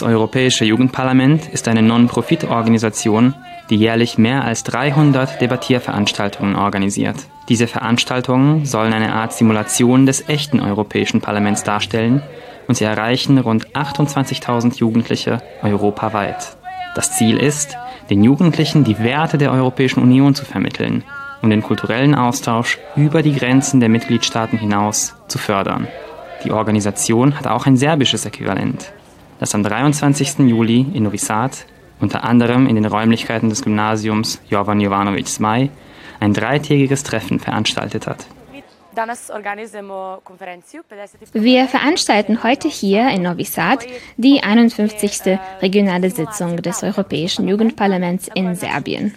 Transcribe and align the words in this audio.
Das 0.00 0.08
Europäische 0.08 0.64
Jugendparlament 0.64 1.50
ist 1.52 1.68
eine 1.68 1.82
Non-Profit-Organisation, 1.82 3.34
die 3.68 3.76
jährlich 3.76 4.16
mehr 4.16 4.44
als 4.44 4.64
300 4.64 5.42
Debattierveranstaltungen 5.42 6.56
organisiert. 6.56 7.16
Diese 7.50 7.66
Veranstaltungen 7.66 8.64
sollen 8.64 8.94
eine 8.94 9.12
Art 9.12 9.34
Simulation 9.34 10.06
des 10.06 10.26
echten 10.26 10.58
Europäischen 10.58 11.20
Parlaments 11.20 11.64
darstellen 11.64 12.22
und 12.66 12.76
sie 12.76 12.84
erreichen 12.84 13.36
rund 13.36 13.76
28.000 13.76 14.78
Jugendliche 14.78 15.42
europaweit. 15.62 16.56
Das 16.94 17.14
Ziel 17.18 17.36
ist, 17.36 17.76
den 18.08 18.24
Jugendlichen 18.24 18.84
die 18.84 19.00
Werte 19.00 19.36
der 19.36 19.52
Europäischen 19.52 20.02
Union 20.02 20.34
zu 20.34 20.46
vermitteln 20.46 21.04
und 21.42 21.50
den 21.50 21.62
kulturellen 21.62 22.14
Austausch 22.14 22.78
über 22.96 23.20
die 23.20 23.34
Grenzen 23.34 23.80
der 23.80 23.90
Mitgliedstaaten 23.90 24.58
hinaus 24.58 25.14
zu 25.28 25.36
fördern. 25.36 25.88
Die 26.42 26.52
Organisation 26.52 27.38
hat 27.38 27.46
auch 27.46 27.66
ein 27.66 27.76
serbisches 27.76 28.24
Äquivalent, 28.24 28.94
das 29.40 29.54
am 29.54 29.62
23. 29.62 30.40
Juli 30.40 30.86
in 30.92 31.02
Novi 31.02 31.16
Sad, 31.16 31.64
unter 31.98 32.24
anderem 32.24 32.66
in 32.66 32.76
den 32.76 32.84
Räumlichkeiten 32.84 33.48
des 33.48 33.62
Gymnasiums 33.62 34.40
Jovan 34.48 34.80
Jovanovic 34.80 35.28
Smaj, 35.28 35.70
ein 36.20 36.34
dreitägiges 36.34 37.02
Treffen 37.02 37.40
veranstaltet 37.40 38.06
hat. 38.06 38.26
Wir 41.32 41.68
veranstalten 41.68 42.42
heute 42.42 42.68
hier 42.68 43.08
in 43.08 43.22
Novi 43.22 43.44
Sad 43.44 43.86
die 44.18 44.42
51. 44.42 45.38
regionale 45.62 46.10
Sitzung 46.10 46.58
des 46.58 46.82
Europäischen 46.82 47.48
Jugendparlaments 47.48 48.28
in 48.34 48.54
Serbien. 48.54 49.14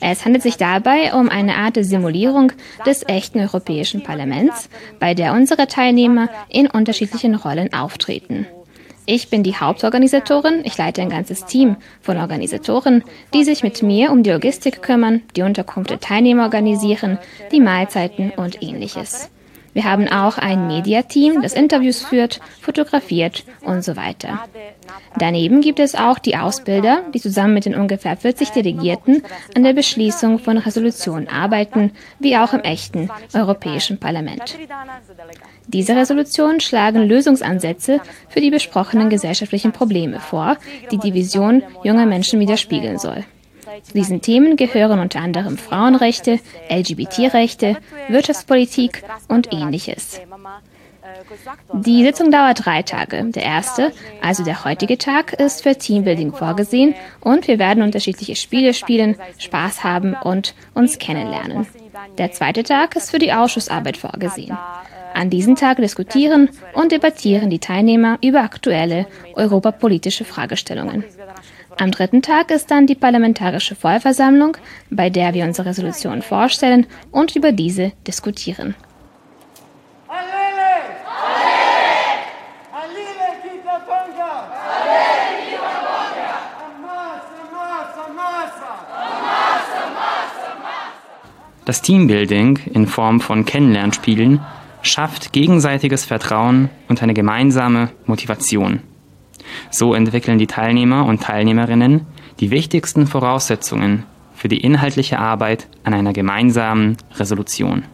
Es 0.00 0.24
handelt 0.24 0.42
sich 0.42 0.58
dabei 0.58 1.14
um 1.14 1.28
eine 1.28 1.56
Art 1.56 1.76
Simulierung 1.80 2.52
des 2.84 3.02
echten 3.08 3.40
Europäischen 3.40 4.04
Parlaments, 4.04 4.68
bei 5.00 5.14
der 5.14 5.32
unsere 5.32 5.66
Teilnehmer 5.66 6.28
in 6.50 6.68
unterschiedlichen 6.68 7.34
Rollen 7.34 7.72
auftreten. 7.72 8.46
Ich 9.08 9.30
bin 9.30 9.44
die 9.44 9.54
Hauptorganisatorin. 9.54 10.62
Ich 10.64 10.76
leite 10.76 11.00
ein 11.00 11.08
ganzes 11.08 11.44
Team 11.44 11.76
von 12.02 12.16
Organisatoren, 12.16 13.04
die 13.32 13.44
sich 13.44 13.62
mit 13.62 13.80
mir 13.80 14.10
um 14.10 14.24
die 14.24 14.30
Logistik 14.30 14.82
kümmern, 14.82 15.22
die 15.36 15.42
Unterkunft 15.42 15.90
der 15.90 16.00
Teilnehmer 16.00 16.42
organisieren, 16.42 17.18
die 17.52 17.60
Mahlzeiten 17.60 18.32
und 18.32 18.60
ähnliches. 18.64 19.30
Wir 19.76 19.84
haben 19.84 20.08
auch 20.08 20.38
ein 20.38 20.68
Mediateam, 20.68 21.42
das 21.42 21.52
Interviews 21.52 22.02
führt, 22.02 22.40
fotografiert 22.62 23.44
und 23.60 23.84
so 23.84 23.94
weiter. 23.94 24.40
Daneben 25.18 25.60
gibt 25.60 25.80
es 25.80 25.94
auch 25.94 26.18
die 26.18 26.34
Ausbilder, 26.34 27.02
die 27.12 27.20
zusammen 27.20 27.52
mit 27.52 27.66
den 27.66 27.74
ungefähr 27.74 28.16
40 28.16 28.52
Delegierten 28.52 29.22
an 29.54 29.64
der 29.64 29.74
Beschließung 29.74 30.38
von 30.38 30.56
Resolutionen 30.56 31.28
arbeiten, 31.28 31.92
wie 32.18 32.38
auch 32.38 32.54
im 32.54 32.60
echten 32.60 33.10
Europäischen 33.34 34.00
Parlament. 34.00 34.56
Diese 35.66 35.94
Resolutionen 35.94 36.60
schlagen 36.60 37.06
Lösungsansätze 37.06 38.00
für 38.30 38.40
die 38.40 38.50
besprochenen 38.50 39.10
gesellschaftlichen 39.10 39.72
Probleme 39.72 40.20
vor, 40.20 40.56
die 40.90 40.96
die 40.96 41.12
Vision 41.12 41.62
junger 41.84 42.06
Menschen 42.06 42.40
widerspiegeln 42.40 42.98
soll. 42.98 43.26
Zu 43.82 43.92
diesen 43.94 44.20
Themen 44.20 44.56
gehören 44.56 45.00
unter 45.00 45.20
anderem 45.20 45.58
Frauenrechte, 45.58 46.38
LGBT-Rechte, 46.70 47.76
Wirtschaftspolitik 48.08 49.02
und 49.28 49.52
ähnliches. 49.52 50.20
Die 51.72 52.04
Sitzung 52.04 52.30
dauert 52.30 52.64
drei 52.64 52.82
Tage. 52.82 53.24
Der 53.24 53.42
erste, 53.42 53.92
also 54.22 54.44
der 54.44 54.64
heutige 54.64 54.98
Tag, 54.98 55.32
ist 55.34 55.62
für 55.62 55.76
Teambuilding 55.76 56.32
vorgesehen 56.32 56.94
und 57.20 57.48
wir 57.48 57.58
werden 57.58 57.82
unterschiedliche 57.82 58.36
Spiele 58.36 58.74
spielen, 58.74 59.16
Spaß 59.38 59.84
haben 59.84 60.14
und 60.14 60.54
uns 60.74 60.98
kennenlernen. 60.98 61.66
Der 62.18 62.32
zweite 62.32 62.62
Tag 62.62 62.96
ist 62.96 63.10
für 63.10 63.18
die 63.18 63.32
Ausschussarbeit 63.32 63.96
vorgesehen. 63.96 64.56
An 65.14 65.30
diesem 65.30 65.56
Tag 65.56 65.78
diskutieren 65.78 66.50
und 66.74 66.92
debattieren 66.92 67.48
die 67.48 67.58
Teilnehmer 67.58 68.18
über 68.22 68.40
aktuelle 68.40 69.06
europapolitische 69.34 70.24
Fragestellungen. 70.24 71.04
Am 71.78 71.90
dritten 71.90 72.22
Tag 72.22 72.50
ist 72.50 72.70
dann 72.70 72.86
die 72.86 72.94
Parlamentarische 72.94 73.74
Vollversammlung, 73.74 74.56
bei 74.88 75.10
der 75.10 75.34
wir 75.34 75.44
unsere 75.44 75.68
Resolution 75.68 76.22
vorstellen 76.22 76.86
und 77.10 77.36
über 77.36 77.52
diese 77.52 77.92
diskutieren. 78.06 78.74
Das 91.66 91.82
Teambuilding 91.82 92.60
in 92.72 92.86
Form 92.86 93.20
von 93.20 93.44
Kennenlernspielen 93.44 94.40
schafft 94.82 95.32
gegenseitiges 95.32 96.04
Vertrauen 96.04 96.70
und 96.88 97.02
eine 97.02 97.12
gemeinsame 97.12 97.90
Motivation. 98.06 98.80
So 99.70 99.94
entwickeln 99.94 100.38
die 100.38 100.46
Teilnehmer 100.46 101.06
und 101.06 101.22
Teilnehmerinnen 101.22 102.06
die 102.40 102.50
wichtigsten 102.50 103.06
Voraussetzungen 103.06 104.04
für 104.34 104.48
die 104.48 104.60
inhaltliche 104.60 105.18
Arbeit 105.18 105.66
an 105.84 105.94
einer 105.94 106.12
gemeinsamen 106.12 106.96
Resolution. 107.16 107.84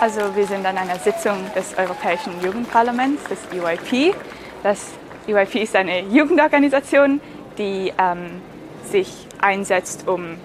Also 0.00 0.34
wir 0.34 0.46
sind 0.46 0.64
an 0.64 0.78
einer 0.78 0.98
Sitzung 0.98 1.36
des 1.54 1.76
Europäischen 1.76 2.32
Jugendparlaments, 2.42 3.22
des 3.24 3.38
EYP. 3.52 4.14
Das 4.62 4.92
EYP 5.28 5.56
ist 5.56 5.76
eine 5.76 6.00
Jugendorganisation, 6.00 7.20
die 7.58 7.92
ähm, 7.98 8.40
sich 8.82 9.26
einsetzt, 9.42 10.08
um 10.08 10.38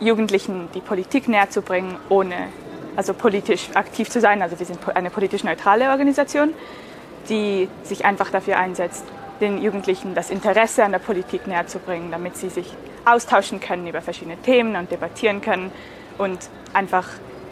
Jugendlichen 0.00 0.68
die 0.74 0.80
Politik 0.80 1.28
näher 1.28 1.50
zu 1.50 1.62
bringen, 1.62 1.96
ohne 2.08 2.34
also 2.96 3.14
politisch 3.14 3.68
aktiv 3.74 4.10
zu 4.10 4.20
sein. 4.20 4.42
Also 4.42 4.58
wir 4.58 4.66
sind 4.66 4.80
eine 4.94 5.10
politisch 5.10 5.44
neutrale 5.44 5.90
Organisation, 5.90 6.54
die 7.28 7.68
sich 7.82 8.04
einfach 8.04 8.30
dafür 8.30 8.58
einsetzt, 8.58 9.04
den 9.40 9.62
Jugendlichen 9.62 10.14
das 10.14 10.30
Interesse 10.30 10.84
an 10.84 10.92
der 10.92 10.98
Politik 10.98 11.46
näher 11.46 11.66
zu 11.66 11.78
bringen, 11.78 12.10
damit 12.10 12.36
sie 12.36 12.48
sich 12.48 12.74
austauschen 13.04 13.60
können 13.60 13.86
über 13.86 14.02
verschiedene 14.02 14.36
Themen 14.38 14.76
und 14.76 14.90
debattieren 14.90 15.40
können 15.40 15.70
und 16.18 16.38
einfach 16.72 17.06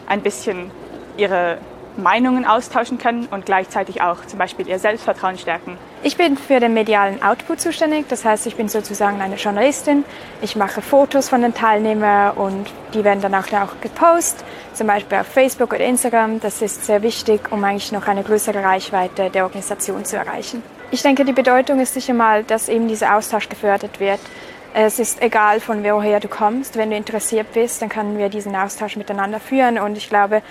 ein 0.07 0.21
bisschen 0.21 0.71
ihre 1.17 1.57
Meinungen 1.97 2.45
austauschen 2.45 2.97
können 2.97 3.27
und 3.31 3.45
gleichzeitig 3.45 4.01
auch 4.01 4.25
zum 4.25 4.39
Beispiel 4.39 4.67
ihr 4.67 4.79
Selbstvertrauen 4.79 5.37
stärken. 5.37 5.77
Ich 6.03 6.15
bin 6.15 6.37
für 6.37 6.59
den 6.59 6.73
medialen 6.73 7.21
Output 7.21 7.59
zuständig, 7.59 8.05
das 8.07 8.23
heißt, 8.23 8.47
ich 8.47 8.55
bin 8.55 8.69
sozusagen 8.69 9.19
eine 9.21 9.35
Journalistin. 9.35 10.05
Ich 10.41 10.55
mache 10.55 10.81
Fotos 10.81 11.29
von 11.29 11.41
den 11.41 11.53
Teilnehmern 11.53 12.37
und 12.37 12.67
die 12.93 13.03
werden 13.03 13.21
dann 13.21 13.35
auch, 13.35 13.51
auch 13.53 13.81
gepostet, 13.81 14.45
zum 14.73 14.87
Beispiel 14.87 15.17
auf 15.17 15.27
Facebook 15.27 15.73
oder 15.73 15.85
Instagram. 15.85 16.39
Das 16.39 16.61
ist 16.61 16.85
sehr 16.85 17.01
wichtig, 17.01 17.51
um 17.51 17.63
eigentlich 17.63 17.91
noch 17.91 18.07
eine 18.07 18.23
größere 18.23 18.63
Reichweite 18.63 19.29
der 19.29 19.43
Organisation 19.43 20.05
zu 20.05 20.17
erreichen. 20.17 20.63
Ich 20.89 21.01
denke, 21.01 21.25
die 21.25 21.33
Bedeutung 21.33 21.81
ist 21.81 21.95
sicher 21.95 22.13
mal, 22.13 22.43
dass 22.43 22.69
eben 22.69 22.87
dieser 22.87 23.17
Austausch 23.17 23.49
gefördert 23.49 23.99
wird. 23.99 24.21
Es 24.79 24.99
ist 24.99 25.23
egal, 25.23 25.59
von 25.59 25.83
woher 25.83 26.19
du 26.19 26.27
kommst. 26.27 26.77
Wenn 26.77 26.91
du 26.91 26.97
interessiert 26.97 27.51
bist, 27.51 27.81
dann 27.81 27.89
können 27.89 28.19
wir 28.19 28.29
diesen 28.29 28.55
Austausch 28.55 28.95
miteinander 28.95 29.39
führen. 29.39 29.79
Und 29.79 29.97
ich 29.97 30.07
glaube, 30.07 30.43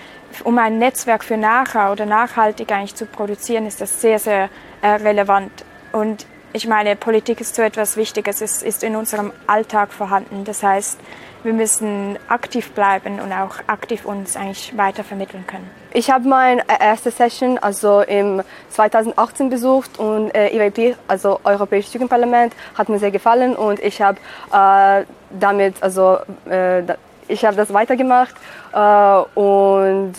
um 0.43 0.59
ein 0.59 0.81
Netzwerk 0.81 1.23
für 1.23 1.37
nachher 1.37 1.93
oder 1.93 2.07
nachhaltig 2.07 2.73
eigentlich 2.73 2.97
zu 2.97 3.07
produzieren, 3.07 3.67
ist 3.67 3.81
das 3.81 4.01
sehr, 4.01 4.19
sehr 4.19 4.51
äh, 4.83 4.89
relevant. 4.89 5.53
Und 5.93 6.27
ich 6.53 6.67
meine, 6.67 6.97
Politik 6.97 7.41
ist 7.41 7.55
so 7.55 7.63
etwas 7.63 7.97
Wichtiges, 7.97 8.41
es 8.41 8.63
ist 8.63 8.83
in 8.83 8.97
unserem 8.97 9.33
Alltag 9.47 9.93
vorhanden. 9.93 10.45
Das 10.45 10.63
heißt, 10.63 10.99
wir 11.43 11.53
müssen 11.53 12.19
aktiv 12.29 12.73
bleiben 12.73 13.21
und 13.21 13.33
auch 13.33 13.57
aktiv 13.67 14.05
uns 14.05 14.37
eigentlich 14.37 14.77
weiter 14.77 15.05
vermitteln 15.05 15.47
können. 15.47 15.71
Ich 15.93 16.11
habe 16.11 16.29
meine 16.29 16.63
erste 16.81 17.11
Session 17.11 17.59
also 17.59 18.01
im 18.01 18.43
2018 18.71 19.49
besucht 19.49 19.99
und 19.99 20.35
äh, 20.35 20.49
EYP, 20.49 20.97
also 21.09 21.41
Europäisches 21.45 21.95
Jugendparlament, 21.95 22.53
hat 22.75 22.89
mir 22.89 22.99
sehr 22.99 23.11
gefallen 23.11 23.55
und 23.55 23.79
ich 23.81 24.03
habe 24.03 24.19
äh, 24.53 25.05
damit 25.31 25.83
also 25.83 26.19
äh, 26.51 26.83
ich 27.29 27.45
habe 27.45 27.57
das 27.57 27.73
weitergemacht 27.73 28.35
äh, 28.73 29.39
und 29.39 30.15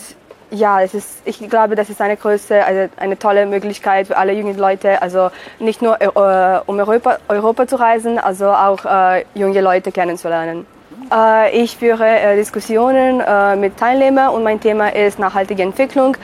ja, 0.50 0.82
es 0.82 0.94
ist, 0.94 1.22
ich 1.24 1.38
glaube, 1.48 1.74
das 1.74 1.90
ist 1.90 2.00
eine 2.00 2.16
große, 2.16 2.64
also 2.64 2.92
eine 2.96 3.18
tolle 3.18 3.46
Möglichkeit 3.46 4.06
für 4.06 4.16
alle 4.16 4.32
jungen 4.32 4.56
Leute, 4.56 5.00
also 5.02 5.30
nicht 5.58 5.82
nur 5.82 6.00
äh, 6.00 6.60
um 6.66 6.78
Europa, 6.78 7.18
Europa 7.28 7.66
zu 7.66 7.76
reisen, 7.76 8.18
also 8.18 8.46
auch 8.50 8.84
äh, 8.84 9.24
junge 9.34 9.60
Leute 9.60 9.92
kennenzulernen. 9.92 10.66
Äh, 11.12 11.62
ich 11.62 11.76
führe 11.76 12.06
äh, 12.06 12.36
Diskussionen 12.36 13.20
äh, 13.20 13.56
mit 13.56 13.76
Teilnehmern 13.76 14.30
und 14.34 14.42
mein 14.42 14.60
Thema 14.60 14.88
ist 14.94 15.18
nachhaltige 15.18 15.62
Entwicklung 15.62 16.16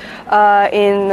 in 0.73 1.13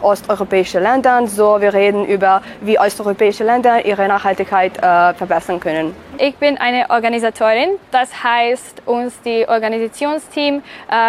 osteuropäischen 0.00 0.82
Ländern. 0.82 1.26
So, 1.26 1.60
wir 1.60 1.72
reden 1.72 2.04
über, 2.04 2.42
wie 2.60 2.78
osteuropäische 2.78 3.44
Länder 3.44 3.84
ihre 3.84 4.06
Nachhaltigkeit 4.06 4.76
verbessern 4.76 5.58
können. 5.58 5.94
Ich 6.18 6.36
bin 6.36 6.58
eine 6.58 6.88
Organisatorin, 6.90 7.70
das 7.90 8.10
heißt, 8.22 8.82
uns 8.86 9.20
die 9.22 9.46
Organisationsteam, 9.48 10.62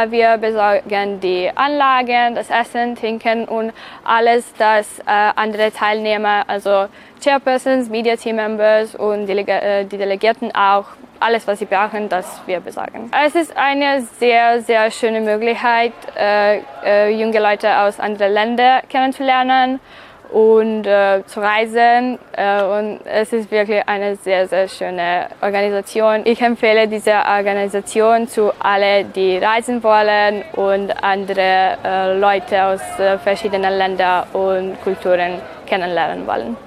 wir 0.09 0.37
besorgen 0.37 1.19
die 1.19 1.49
Anlagen, 1.53 2.35
das 2.35 2.49
Essen, 2.49 2.95
Trinken 2.95 3.45
und 3.45 3.73
alles, 4.03 4.45
das 4.57 4.87
andere 5.05 5.71
Teilnehmer, 5.71 6.43
also 6.47 6.87
Chairpersons, 7.21 7.89
Media 7.89 8.15
Team 8.15 8.37
Members 8.37 8.95
und 8.95 9.27
die 9.27 9.97
Delegierten 9.97 10.53
auch 10.55 10.85
alles, 11.23 11.47
was 11.47 11.59
sie 11.59 11.65
brauchen, 11.65 12.09
das 12.09 12.41
wir 12.45 12.59
besorgen. 12.59 13.09
Es 13.25 13.35
ist 13.35 13.55
eine 13.55 14.01
sehr, 14.19 14.61
sehr 14.61 14.91
schöne 14.91 15.21
Möglichkeit, 15.21 15.93
äh, 16.17 16.59
äh, 16.83 17.09
junge 17.09 17.39
Leute 17.39 17.77
aus 17.79 17.99
anderen 17.99 18.33
Ländern 18.33 18.81
kennenzulernen 18.89 19.79
und 20.33 20.85
äh, 20.85 21.23
zu 21.25 21.39
reisen. 21.39 22.17
Äh, 22.35 22.63
und 22.63 22.99
es 23.05 23.31
ist 23.31 23.51
wirklich 23.51 23.87
eine 23.87 24.15
sehr, 24.15 24.47
sehr 24.47 24.67
schöne 24.67 25.27
Organisation. 25.41 26.21
Ich 26.25 26.41
empfehle 26.41 26.87
diese 26.87 27.13
Organisation 27.13 28.27
zu 28.27 28.51
allen, 28.59 29.13
die 29.13 29.37
reisen 29.37 29.83
wollen 29.83 30.43
und 30.53 30.91
andere 31.03 31.77
äh, 31.83 32.17
Leute 32.17 32.63
aus 32.63 32.81
äh, 32.99 33.17
verschiedenen 33.19 33.77
Ländern 33.77 34.25
und 34.33 34.81
Kulturen 34.83 35.39
kennenlernen 35.67 36.25
wollen. 36.27 36.57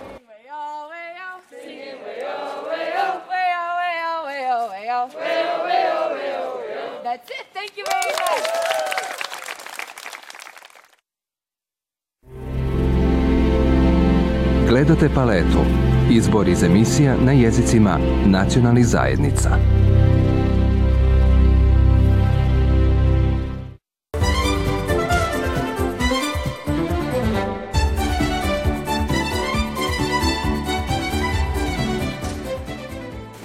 Gledate 14.76 15.08
paletu. 15.14 15.64
Izbor 16.10 16.48
iz 16.48 16.62
emisija 16.62 17.16
na 17.20 17.32
jezicima 17.32 17.98
nacionalnih 18.26 18.86
zajednica. 18.86 19.50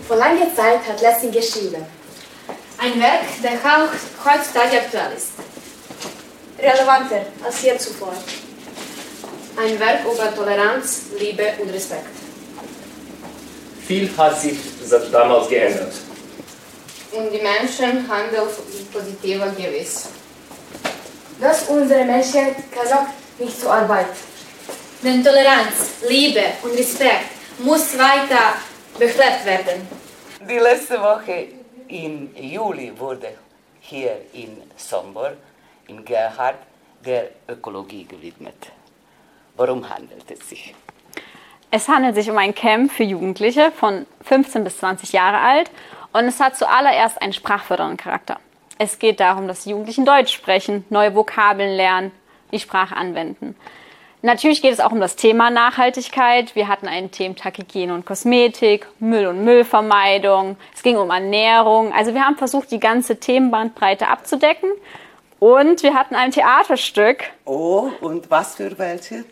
Vor 0.09 0.17
langer 0.17 0.49
Zeit 0.55 0.81
hat 0.87 1.01
Lessing 1.01 1.33
geschrieben. 1.33 1.83
Ein 2.83 2.99
Werk, 2.99 3.41
der 3.41 3.57
heutzutage 4.25 4.77
aktuell 4.85 5.17
ist. 5.17 5.31
Relevanter 6.57 7.21
als 7.45 7.63
je 7.63 7.77
zuvor. 7.79 8.40
Ein 9.57 9.79
Werk 9.79 10.05
über 10.05 10.33
Toleranz, 10.33 11.07
Liebe 11.19 11.53
und 11.59 11.69
Respekt. 11.69 12.07
Viel 13.85 14.09
hat 14.17 14.39
sich 14.39 14.57
seit 14.85 15.13
damals 15.13 15.49
geändert. 15.49 15.93
Und 17.11 17.31
die 17.31 17.41
Menschen 17.41 18.07
handeln 18.07 18.47
positiver 18.93 19.49
gewiss. 19.49 20.07
Dass 21.39 21.67
unsere 21.67 22.05
Menschheit 22.05 22.55
kann 22.71 22.87
auch 22.97 23.07
nicht 23.39 23.59
zur 23.59 23.73
Arbeit. 23.73 24.07
Denn 25.03 25.23
Toleranz, 25.23 26.01
Liebe 26.07 26.43
und 26.63 26.71
Respekt 26.71 27.31
muss 27.59 27.97
weiter 27.97 28.55
belebt 28.97 29.45
werden. 29.45 29.87
Die 30.49 30.59
letzte 30.59 30.99
Woche 31.01 31.47
im 31.87 32.33
Juli 32.35 32.93
wurde 32.97 33.33
hier 33.81 34.15
in 34.33 34.61
Sombor, 34.77 35.33
in 35.87 36.05
Gerhard, 36.05 36.55
der 37.05 37.29
Ökologie 37.49 38.05
gewidmet. 38.05 38.71
Worum 39.61 39.87
handelt 39.87 40.31
es 40.31 40.49
sich? 40.49 40.73
Es 41.69 41.87
handelt 41.87 42.15
sich 42.15 42.31
um 42.31 42.37
ein 42.39 42.55
Camp 42.55 42.91
für 42.91 43.03
Jugendliche 43.03 43.71
von 43.71 44.07
15 44.23 44.63
bis 44.63 44.79
20 44.79 45.13
Jahre 45.13 45.37
alt 45.37 45.69
und 46.13 46.25
es 46.25 46.39
hat 46.39 46.57
zuallererst 46.57 47.21
einen 47.21 47.31
sprachfördernden 47.31 47.95
Charakter. 47.95 48.39
Es 48.79 48.97
geht 48.97 49.19
darum, 49.19 49.47
dass 49.47 49.63
die 49.63 49.69
Jugendlichen 49.69 50.03
Deutsch 50.03 50.33
sprechen, 50.33 50.83
neue 50.89 51.13
Vokabeln 51.13 51.75
lernen, 51.75 52.11
die 52.51 52.57
Sprache 52.57 52.95
anwenden. 52.95 53.55
Natürlich 54.23 54.63
geht 54.63 54.73
es 54.73 54.79
auch 54.79 54.93
um 54.93 54.99
das 54.99 55.15
Thema 55.15 55.51
Nachhaltigkeit. 55.51 56.55
Wir 56.55 56.67
hatten 56.67 56.87
einen 56.87 57.11
Thementag 57.11 57.59
Hygiene 57.59 57.93
und 57.93 58.03
Kosmetik, 58.03 58.87
Müll 58.97 59.27
und 59.27 59.43
Müllvermeidung. 59.43 60.57
Es 60.73 60.81
ging 60.81 60.97
um 60.97 61.11
Ernährung. 61.11 61.93
Also 61.93 62.15
wir 62.15 62.25
haben 62.25 62.37
versucht, 62.37 62.71
die 62.71 62.79
ganze 62.79 63.19
Themenbandbreite 63.19 64.07
abzudecken. 64.07 64.71
Und 65.41 65.81
wir 65.81 65.95
hatten 65.95 66.13
ein 66.13 66.29
Theaterstück. 66.29 67.23
Oh, 67.45 67.89
und 67.99 68.29
was 68.29 68.57
für 68.57 68.77
welche? 68.77 69.25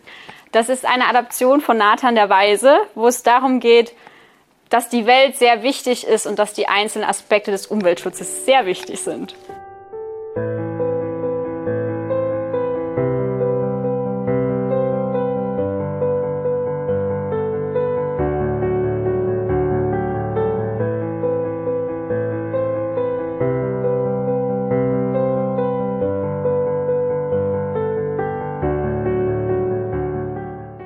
Das 0.51 0.67
ist 0.67 0.83
eine 0.83 1.05
Adaption 1.07 1.61
von 1.61 1.77
Nathan 1.77 2.15
der 2.15 2.31
Weise, 2.31 2.79
wo 2.95 3.07
es 3.07 3.21
darum 3.21 3.59
geht, 3.59 3.93
dass 4.69 4.89
die 4.89 5.05
Welt 5.05 5.37
sehr 5.37 5.61
wichtig 5.61 6.07
ist 6.07 6.25
und 6.25 6.39
dass 6.39 6.53
die 6.53 6.67
einzelnen 6.67 7.07
Aspekte 7.07 7.51
des 7.51 7.67
Umweltschutzes 7.67 8.43
sehr 8.43 8.65
wichtig 8.65 8.99
sind. 9.01 9.35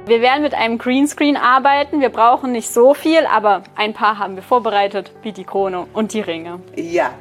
Wir 0.06 0.20
werden 0.20 0.44
mit 0.44 0.54
einem 0.54 0.80
Greenscreen 0.80 1.38
arbeiten. 1.38 2.02
Wir 2.02 2.10
brauchen 2.10 2.52
nicht 2.52 2.70
so 2.70 2.94
viel, 2.94 3.26
aber 3.26 3.64
ein 3.76 3.94
paar 3.94 4.20
haben 4.20 4.36
wir 4.36 4.44
vorbereitet, 4.44 5.14
wie 5.22 5.32
die 5.32 5.46
Krone 5.46 5.88
und 5.94 6.12
die 6.12 6.20
Ringe. 6.20 6.60
Ja, 6.76 7.12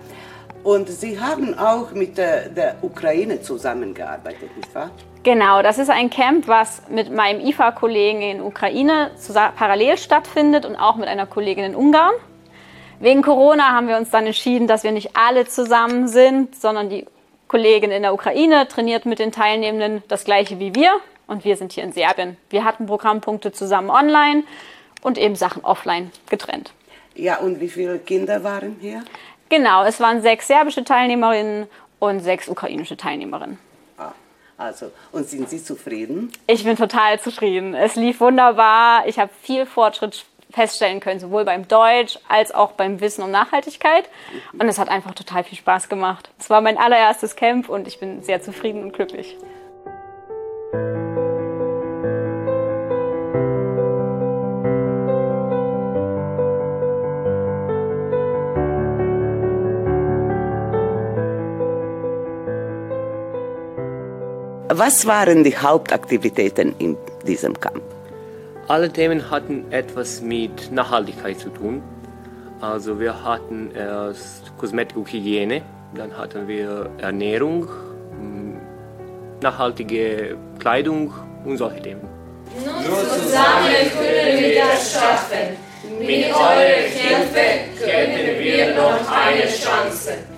und 0.65 0.89
Sie 0.89 1.21
haben 1.21 1.57
auch 1.57 1.93
mit 1.93 2.19
der, 2.19 2.49
der 2.49 2.77
Ukraine 2.83 3.41
zusammengearbeitet, 3.41 4.57
nicht 4.57 4.75
wahr? 4.75 4.91
Genau, 5.23 5.63
das 5.63 5.79
ist 5.79 5.91
ein 5.91 6.11
Camp, 6.11 6.49
was 6.49 6.83
mit 6.89 7.13
meinem 7.13 7.41
IFA-Kollegen 7.47 8.21
in 8.21 8.41
Ukraine 8.41 9.13
parallel 9.57 9.97
stattfindet 9.97 10.67
und 10.67 10.75
auch 10.75 10.97
mit 10.97 11.07
einer 11.07 11.27
Kollegin 11.27 11.65
in 11.65 11.77
Ungarn. 11.77 12.15
Wegen 12.99 13.23
Corona 13.23 13.71
haben 13.71 13.87
wir 13.87 13.97
uns 13.97 14.11
dann 14.11 14.27
entschieden, 14.27 14.67
dass 14.67 14.83
wir 14.83 14.91
nicht 14.91 15.17
alle 15.17 15.47
zusammen 15.47 16.09
sind, 16.09 16.57
sondern 16.57 16.89
die 16.89 17.07
Kollegin 17.47 17.93
in 17.93 18.03
der 18.03 18.13
Ukraine 18.13 18.67
trainiert 18.67 19.07
mit 19.07 19.21
den 19.21 19.31
Teilnehmenden 19.31 20.03
das 20.09 20.25
gleiche 20.25 20.59
wie 20.59 20.75
wir 20.75 20.91
und 21.27 21.45
wir 21.45 21.57
sind 21.57 21.73
hier 21.73 21.85
in 21.85 21.93
Serbien. 21.93 22.37
Wir 22.51 22.65
hatten 22.65 22.87
Programmpunkte 22.87 23.53
zusammen 23.53 23.91
online 23.91 24.45
und 25.03 25.19
eben 25.19 25.37
Sachen 25.37 25.65
offline 25.65 26.11
getrennt. 26.29 26.73
Ja, 27.15 27.39
und 27.39 27.61
wie 27.61 27.69
viele 27.69 27.99
Kinder 27.99 28.43
waren 28.43 28.77
hier? 28.81 29.03
Genau, 29.49 29.85
es 29.85 30.01
waren 30.01 30.23
sechs 30.23 30.47
serbische 30.47 30.83
Teilnehmerinnen 30.83 31.67
und 31.99 32.21
sechs 32.21 32.49
ukrainische 32.49 32.97
Teilnehmerinnen. 32.97 33.59
Ah, 33.99 34.13
also, 34.57 34.91
und 35.13 35.29
sind 35.29 35.51
Sie 35.51 35.63
zufrieden? 35.63 36.33
Ich 36.47 36.65
bin 36.65 36.77
total 36.77 37.21
zufrieden. 37.21 37.75
Es 37.75 37.97
lief 37.97 38.21
wunderbar. 38.21 39.07
Ich 39.07 39.19
habe 39.19 39.31
viel 39.43 39.67
Fortschritt 39.67 40.25
feststellen 40.51 41.01
können, 41.01 41.21
sowohl 41.21 41.45
beim 41.45 41.67
Deutsch 41.69 42.19
als 42.29 42.53
auch 42.53 42.73
beim 42.73 43.01
Wissen 43.01 43.23
um 43.23 43.31
Nachhaltigkeit. 43.31 44.09
Und 44.53 44.69
es 44.69 44.79
hat 44.79 44.89
einfach 44.89 45.15
total 45.15 45.45
viel 45.45 45.59
Spaß 45.59 45.89
gemacht. 45.89 46.31
Es 46.39 46.51
war 46.51 46.61
mein 46.61 46.79
allererstes 46.79 47.37
Camp 47.37 47.69
und 47.69 47.89
ich 47.89 47.99
bin 48.01 48.23
sehr 48.23 48.43
zufrieden 48.43 48.83
und 48.83 48.93
glücklich. 48.93 49.37
Was 64.75 65.05
waren 65.05 65.45
die 65.45 65.55
Hauptaktivitäten 65.55 66.75
in 66.79 66.97
diesem 67.27 67.61
Camp? 67.61 67.83
Alle 68.69 68.91
Themen 68.91 69.31
hatten 69.31 69.71
etwas 69.71 70.23
mit 70.23 70.73
Nachhaltigkeit 70.73 71.39
zu 71.39 71.51
tun. 71.51 71.83
Also 72.63 72.99
wir 72.99 73.23
hatten 73.23 73.71
erst 73.75 74.57
Kosmetik 74.57 74.97
und 74.97 75.13
Hygiene, 75.13 75.61
dann 75.95 76.17
hatten 76.17 76.49
wir 76.49 76.89
Ernährung, 76.97 77.69
nachhaltige 79.43 80.39
Kleidung 80.59 81.13
und 81.45 81.59
solche 81.59 81.83
Themen. 81.83 82.09
Nur 82.65 82.97
zusammen 82.97 83.91
können 83.93 84.39
wir 84.39 84.63
das 84.63 84.93
schaffen. 84.95 85.57
Mit 86.01 86.33
eurer 86.33 86.81
Hilfe 86.97 87.47
könnten 87.79 88.39
wir 88.43 88.75
noch 88.75 89.01
eine 89.11 89.43
Chance. 89.49 90.32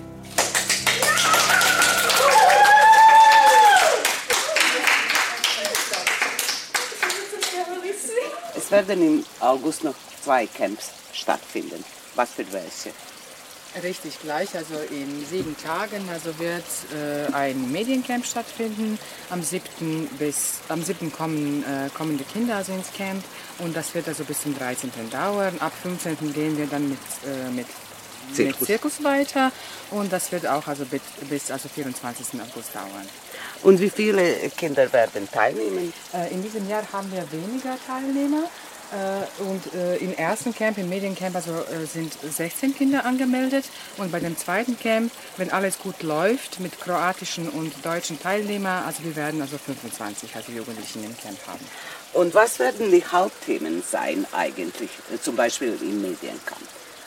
Es 8.65 8.71
werden 8.71 8.99
im 8.99 9.25
August 9.41 9.83
noch 9.83 9.93
zwei 10.23 10.47
Camps 10.47 10.89
stattfinden. 11.13 11.85
Was 12.15 12.31
für 12.31 12.51
welche? 12.51 12.89
Richtig 13.83 14.19
gleich, 14.19 14.55
also 14.55 14.73
in 14.89 15.23
sieben 15.23 15.55
Tagen 15.55 16.09
also 16.11 16.39
wird 16.39 16.63
äh, 16.91 17.31
ein 17.31 17.71
Mediencamp 17.71 18.25
stattfinden. 18.25 18.97
Am 19.29 19.43
7. 19.43 20.07
bis 20.17 20.61
am 20.67 20.81
7. 20.81 21.11
kommen, 21.11 21.63
äh, 21.63 21.89
kommen 21.95 22.17
die 22.17 22.23
Kinder 22.23 22.55
also 22.55 22.71
ins 22.71 22.91
Camp 22.91 23.23
und 23.59 23.75
das 23.75 23.93
wird 23.93 24.07
also 24.07 24.23
bis 24.23 24.41
zum 24.41 24.57
13. 24.57 24.89
dauern. 25.11 25.55
Ab 25.59 25.73
15. 25.83 26.33
gehen 26.33 26.57
wir 26.57 26.65
dann 26.65 26.89
mit, 26.89 26.97
äh, 27.23 27.51
mit, 27.51 27.67
Zirkus. 28.33 28.59
mit 28.59 28.67
Zirkus 28.67 29.03
weiter 29.03 29.51
und 29.91 30.11
das 30.11 30.31
wird 30.31 30.47
auch 30.47 30.67
also 30.67 30.85
bis, 30.85 31.01
bis 31.29 31.51
also 31.51 31.69
24. 31.69 32.39
August 32.41 32.75
dauern. 32.75 33.07
Und 33.63 33.79
wie 33.79 33.89
viele 33.89 34.49
Kinder 34.57 34.91
werden 34.93 35.27
teilnehmen? 35.31 35.93
Äh, 36.13 36.33
in 36.33 36.43
diesem 36.43 36.69
Jahr 36.69 36.83
haben 36.91 37.11
wir 37.11 37.25
weniger 37.31 37.77
Teilnehmer. 37.87 38.43
Äh, 38.91 39.41
und 39.41 39.73
äh, 39.73 39.97
im 39.97 40.13
ersten 40.13 40.53
Camp, 40.53 40.77
im 40.77 40.89
Mediencamp, 40.89 41.35
also 41.35 41.51
äh, 41.51 41.85
sind 41.85 42.13
16 42.13 42.75
Kinder 42.75 43.05
angemeldet. 43.05 43.65
Und 43.97 44.11
bei 44.11 44.19
dem 44.19 44.37
zweiten 44.37 44.77
Camp, 44.79 45.11
wenn 45.37 45.49
alles 45.49 45.79
gut 45.79 46.03
läuft, 46.03 46.59
mit 46.59 46.79
kroatischen 46.79 47.49
und 47.49 47.73
deutschen 47.83 48.19
Teilnehmern, 48.19 48.83
also 48.85 49.03
wir 49.03 49.15
werden 49.15 49.41
also 49.41 49.57
25, 49.57 50.35
also 50.35 50.51
Jugendlichen 50.51 51.03
im 51.03 51.17
Camp 51.17 51.39
haben. 51.47 51.65
Und 52.13 52.33
was 52.35 52.59
werden 52.59 52.91
die 52.91 53.03
Hauptthemen 53.03 53.83
sein 53.83 54.25
eigentlich, 54.31 54.89
zum 55.21 55.35
Beispiel 55.35 55.77
im 55.81 56.01
Mediencamp? 56.01 56.61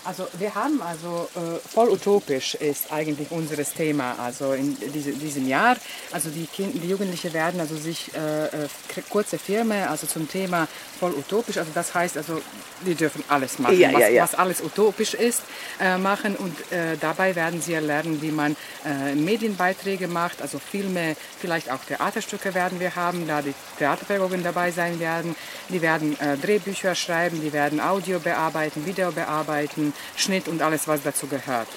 Also 0.08 0.26
wir 0.38 0.54
haben 0.54 0.80
also 0.80 1.28
äh, 1.36 1.58
voll 1.68 1.90
utopisch 1.90 2.54
ist 2.54 2.90
eigentlich 2.90 3.30
unser 3.30 3.62
Thema 3.62 4.16
also 4.18 4.54
in 4.54 4.74
diese, 4.94 5.12
diesem 5.12 5.46
Jahr 5.46 5.76
also 6.12 6.30
die 6.30 6.46
Kinder, 6.46 6.78
die 6.78 6.88
Jugendlichen 6.88 7.34
werden 7.34 7.60
also 7.60 7.76
sich 7.76 8.10
äh, 8.14 8.46
äh 8.46 8.68
kurze 9.10 9.38
Firmen 9.38 9.86
also 9.86 10.06
zum 10.06 10.26
Thema 10.26 10.66
voll 10.98 11.12
utopisch 11.12 11.58
also 11.58 11.70
das 11.74 11.94
heißt 11.94 12.16
also 12.16 12.40
die 12.86 12.94
dürfen 12.94 13.22
alles 13.28 13.58
machen 13.58 13.78
ja, 13.78 13.92
was, 13.92 14.00
ja, 14.00 14.08
ja. 14.08 14.22
was, 14.22 14.34
alles 14.34 14.62
utopisch 14.62 15.12
ist 15.12 15.42
äh, 15.78 15.98
machen 15.98 16.36
und 16.36 16.56
äh, 16.72 16.96
dabei 16.98 17.36
werden 17.36 17.60
sie 17.60 17.74
lernen 17.74 18.22
wie 18.22 18.30
man 18.30 18.56
äh, 18.86 19.14
Medienbeiträge 19.14 20.08
macht 20.08 20.40
also 20.40 20.58
Filme 20.58 21.16
vielleicht 21.38 21.70
auch 21.70 21.84
Theaterstücke 21.84 22.54
werden 22.54 22.80
wir 22.80 22.96
haben 22.96 23.26
da 23.26 23.42
die 23.42 23.54
Theaterpädagogen 23.78 24.42
dabei 24.42 24.70
sein 24.70 24.98
werden 25.00 25.36
die 25.68 25.82
werden 25.82 26.16
Drehbücher 26.40 26.94
schreiben 26.94 27.42
die 27.42 27.52
werden 27.52 27.78
Audio 27.78 28.18
bearbeiten 28.20 28.86
Video 28.86 29.12
bearbeiten 29.12 29.92
Schnitt 30.16 30.48
und 30.48 30.60
alles, 30.62 30.88
was 30.88 31.02
dazu 31.02 31.26
gehört. 31.26 31.68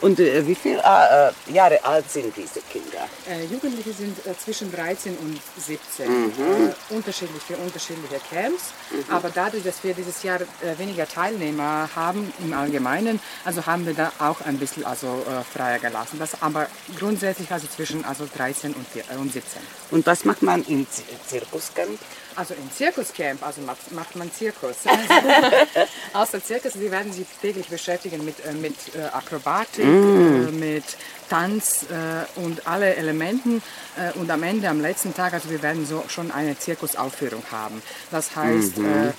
Und 0.00 0.20
äh, 0.20 0.46
wie 0.46 0.54
viele 0.54 0.78
äh, 0.78 1.52
Jahre 1.52 1.82
alt 1.82 2.10
sind 2.10 2.36
diese 2.36 2.60
Kinder? 2.60 3.08
Äh, 3.28 3.44
Jugendliche 3.46 3.92
sind 3.92 4.18
äh, 4.26 4.36
zwischen 4.36 4.70
13 4.70 5.16
und 5.16 5.40
17. 5.58 6.08
Mhm. 6.08 6.32
Äh, 6.90 6.94
unterschiedlich 6.94 7.42
für 7.42 7.56
unterschiedliche 7.56 8.20
Camps. 8.30 8.72
Mhm. 8.90 9.04
Aber 9.10 9.30
dadurch, 9.30 9.64
dass 9.64 9.82
wir 9.82 9.94
dieses 9.94 10.22
Jahr 10.22 10.40
äh, 10.40 10.78
weniger 10.78 11.08
Teilnehmer 11.08 11.88
haben 11.96 12.30
im 12.40 12.52
Allgemeinen, 12.52 13.20
also 13.44 13.64
haben 13.64 13.86
wir 13.86 13.94
da 13.94 14.12
auch 14.18 14.42
ein 14.42 14.58
bisschen 14.58 14.84
also, 14.84 15.24
freier 15.52 15.78
gelassen. 15.78 16.18
Das 16.18 16.42
aber 16.42 16.66
grundsätzlich 16.98 17.50
also 17.50 17.66
zwischen 17.66 18.04
also 18.04 18.28
13 18.36 18.74
und, 18.74 18.86
4, 18.88 19.04
und 19.18 19.32
17. 19.32 19.62
Und 19.90 20.06
was 20.06 20.24
macht 20.24 20.42
man 20.42 20.62
im 20.64 20.86
Zirkuscamp? 21.26 21.98
Also 22.36 22.52
im 22.52 22.70
Zirkuscamp, 22.70 23.42
also 23.42 23.62
macht, 23.62 23.90
macht 23.92 24.14
man 24.14 24.30
Zirkus. 24.30 24.76
Außer 26.12 26.44
Zirkus, 26.44 26.74
sie 26.74 26.90
werden 26.90 27.10
sich 27.10 27.26
täglich 27.40 27.68
beschäftigen 27.68 28.22
mit, 28.24 28.44
äh, 28.44 28.52
mit 28.52 28.74
äh, 28.94 29.04
Akrobatik, 29.04 29.86
mm. 29.86 30.48
äh, 30.48 30.52
mit 30.52 30.84
Tanz 31.28 31.86
äh, 31.90 32.40
und 32.40 32.66
alle 32.66 32.94
Elementen. 32.96 33.62
Äh, 33.96 34.18
und 34.18 34.30
am 34.30 34.42
Ende, 34.42 34.68
am 34.68 34.80
letzten 34.80 35.14
Tag, 35.14 35.32
also 35.32 35.50
wir 35.50 35.62
werden 35.62 35.86
so 35.86 36.04
schon 36.08 36.30
eine 36.30 36.58
Zirkusaufführung 36.58 37.42
haben. 37.50 37.82
Das 38.10 38.34
heißt, 38.36 38.78
mhm. 38.78 38.86
Äh, 38.86 39.12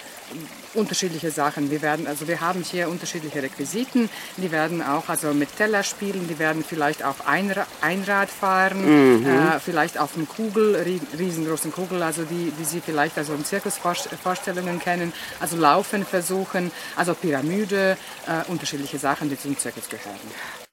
unterschiedliche 0.74 1.32
Sachen. 1.32 1.72
Wir 1.72 1.82
werden, 1.82 2.08
also 2.08 2.28
wir 2.28 2.42
haben 2.42 2.62
hier 2.62 2.90
unterschiedliche 2.90 3.42
Requisiten. 3.42 4.10
Die 4.38 4.52
werden 4.52 4.84
auch 4.84 5.10
also 5.10 5.34
mit 5.34 5.56
Teller 5.58 5.84
spielen. 5.84 6.28
Die 6.28 6.38
werden 6.40 6.64
vielleicht 6.68 7.04
auch 7.04 7.26
Einra 7.26 7.66
Einrad 7.82 8.30
fahren, 8.30 9.20
mhm. 9.20 9.26
äh, 9.26 9.60
vielleicht 9.60 9.98
auf 9.98 10.16
einem 10.16 10.28
Kugel, 10.28 10.76
riesengroßen 11.18 11.72
Kugel, 11.72 12.04
also 12.04 12.24
die, 12.24 12.52
die 12.60 12.66
Sie 12.66 12.82
vielleicht 12.82 13.18
also 13.18 13.34
in 13.34 13.46
Zirkusvorstellungen 13.46 14.80
kennen. 14.80 15.14
Also 15.40 15.58
Laufen 15.58 16.06
versuchen, 16.06 16.72
also 16.96 17.14
Pyramide, 17.14 17.98
äh, 18.28 18.50
unterschiedliche 18.52 19.00
Sachen, 19.00 19.30
die 19.30 19.40
zum 19.40 19.58
Zirkus 19.58 19.90
gehören. 19.90 20.67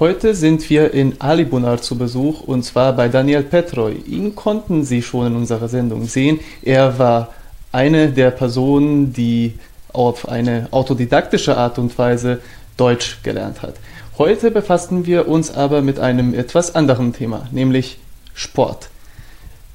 Heute 0.00 0.36
sind 0.36 0.70
wir 0.70 0.94
in 0.94 1.20
Alibunar 1.20 1.82
zu 1.82 1.98
Besuch 1.98 2.42
und 2.42 2.62
zwar 2.62 2.92
bei 2.92 3.08
Daniel 3.08 3.42
Petroy. 3.42 3.94
Ihn 4.06 4.36
konnten 4.36 4.84
Sie 4.84 5.02
schon 5.02 5.26
in 5.26 5.34
unserer 5.34 5.66
Sendung 5.66 6.06
sehen. 6.06 6.38
Er 6.62 7.00
war 7.00 7.34
eine 7.72 8.12
der 8.12 8.30
Personen, 8.30 9.12
die 9.12 9.54
auf 9.92 10.28
eine 10.28 10.68
autodidaktische 10.70 11.56
Art 11.56 11.80
und 11.80 11.98
Weise 11.98 12.38
Deutsch 12.76 13.18
gelernt 13.24 13.60
hat. 13.62 13.74
Heute 14.18 14.52
befassen 14.52 15.04
wir 15.04 15.26
uns 15.26 15.52
aber 15.52 15.82
mit 15.82 15.98
einem 15.98 16.32
etwas 16.32 16.76
anderen 16.76 17.12
Thema, 17.12 17.48
nämlich 17.50 17.98
Sport. 18.34 18.90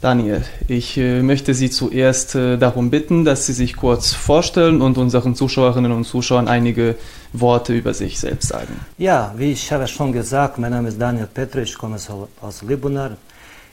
Daniel, 0.03 0.43
ich 0.67 0.97
äh, 0.97 1.21
möchte 1.21 1.53
Sie 1.53 1.69
zuerst 1.69 2.35
äh, 2.35 2.57
darum 2.57 2.89
bitten, 2.89 3.23
dass 3.23 3.45
Sie 3.45 3.53
sich 3.53 3.77
kurz 3.77 4.13
vorstellen 4.13 4.81
und 4.81 4.97
unseren 4.97 5.33
Zuschauerinnen 5.33 5.93
und 5.93 6.03
Zuschauern 6.03 6.49
einige 6.49 6.95
Worte 7.31 7.73
über 7.73 7.93
sich 7.93 8.19
selbst 8.19 8.49
sagen. 8.49 8.75
Ja, 8.97 9.33
wie 9.37 9.53
ich 9.53 9.71
habe 9.71 9.87
schon 9.87 10.11
gesagt, 10.11 10.57
mein 10.57 10.71
Name 10.71 10.89
ist 10.89 10.99
Daniel 10.99 11.27
Petro, 11.27 11.61
ich 11.61 11.77
komme 11.77 11.95
aus 12.41 12.61
Libunar. 12.63 13.11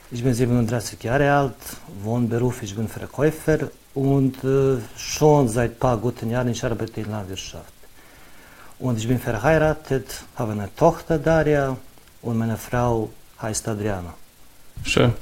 Ich 0.09 0.23
bin 0.23 0.33
37 0.33 1.03
Jahre 1.03 1.29
alt, 1.33 1.61
Wohnberuf, 2.01 2.63
ich 2.63 2.73
bin 2.77 2.87
Verkäufer 2.87 3.69
und 3.93 4.41
äh, 4.45 4.77
schon 4.95 5.49
seit 5.49 5.71
ein 5.71 5.79
paar 5.79 5.97
guten 5.97 6.29
Jahren 6.29 6.47
ich 6.47 6.63
arbeite 6.63 7.01
in 7.01 7.11
Landwirtschaft. 7.11 7.73
Und 8.79 8.97
ich 8.97 9.05
bin 9.05 9.19
verheiratet, 9.19 10.23
habe 10.37 10.53
eine 10.53 10.69
Tochter 10.77 11.17
Daria 11.19 11.75
und 12.21 12.37
meine 12.37 12.55
Frau 12.55 13.09
heißt 13.41 13.67
Adriana. 13.67 14.13
Schön. 14.83 15.13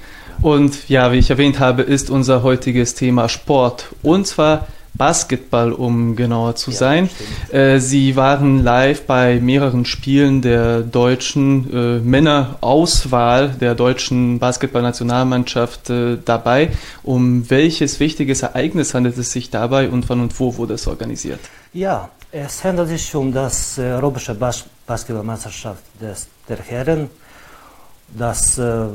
Und 0.42 0.88
ja, 0.88 1.12
wie 1.12 1.18
ich 1.18 1.30
erwähnt 1.30 1.60
habe, 1.60 1.82
ist 1.82 2.10
unser 2.10 2.44
heutiges 2.44 2.96
Thema 2.96 3.28
Sport. 3.28 3.90
Und 4.02 4.26
zwar 4.26 4.68
Basketball, 4.94 5.72
um 5.72 6.16
genauer 6.16 6.56
zu 6.56 6.72
sein. 6.72 7.10
äh, 7.52 7.80
sie 7.80 8.16
waren 8.16 8.64
live 8.64 9.04
bei 9.04 9.40
mehreren 9.40 9.86
Spielen 9.86 10.42
der 10.42 10.82
deutschen 10.82 11.74
äh, 11.74 12.00
Männerauswahl 12.00 13.50
der 13.50 13.76
deutschen 13.76 14.40
Basketballnationalmannschaft 14.40 15.90
äh, 15.90 16.18
dabei. 16.24 16.72
Um 17.04 17.50
welches 17.50 18.00
wichtiges 18.00 18.42
Ereignis 18.42 18.94
handelt 18.94 19.18
es 19.18 19.32
sich 19.32 19.50
dabei 19.50 19.90
und 19.90 20.10
wann 20.10 20.22
und 20.22 20.38
wo 20.40 20.58
wurde 20.58 20.74
es 20.74 20.88
organisiert? 20.88 21.40
Ja, 21.74 22.10
es 22.32 22.64
handelt 22.64 22.90
sich 22.90 23.16
um 23.16 23.32
das 23.32 23.78
äh, 23.78 23.82
europäische 23.84 24.36
Bas 24.36 24.66
Basketballmeisterschaft 24.86 25.84
des, 26.02 26.28
der 26.48 26.58
Herren. 26.58 27.10
Das 28.18 28.58
äh, 28.58 28.88